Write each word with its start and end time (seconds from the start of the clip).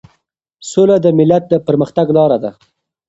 سوله 0.69 0.97
د 1.01 1.07
ملت 1.17 1.43
د 1.49 1.53
پرمختګ 1.67 2.07
لار 2.17 2.31
ده. 2.43 2.51